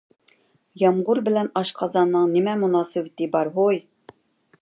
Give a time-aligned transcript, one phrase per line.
[0.83, 3.81] يامغۇر بىلەن ئاشقازاننىڭ نېمە مۇناسىۋىتى بار ھوي؟